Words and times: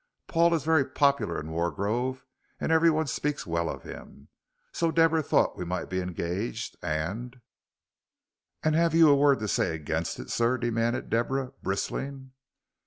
Paul 0.25 0.55
is 0.55 0.63
very 0.63 0.83
popular 0.83 1.39
in 1.39 1.51
Wargrove, 1.51 2.25
and 2.59 2.71
everyone 2.71 3.05
speaks 3.05 3.45
well 3.45 3.69
of 3.69 3.83
him. 3.83 4.29
So 4.71 4.89
Deborah 4.89 5.21
thought 5.21 5.55
we 5.59 5.63
might 5.63 5.91
be 5.91 6.01
engaged, 6.01 6.75
and" 6.81 7.39
"And 8.63 8.73
have 8.73 8.95
you 8.95 9.09
a 9.11 9.15
word 9.15 9.37
to 9.41 9.47
say 9.47 9.75
against 9.75 10.19
it, 10.19 10.31
sir?" 10.31 10.57
demanded 10.57 11.11
Deborah, 11.11 11.51
bristling. 11.61 12.31